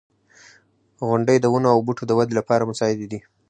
•غونډۍ 1.07 1.37
د 1.39 1.45
ونو 1.53 1.67
او 1.73 1.79
بوټو 1.85 2.03
د 2.07 2.11
ودې 2.17 2.33
لپاره 2.39 2.67
مساعدې 2.71 3.07
دي. 3.11 3.19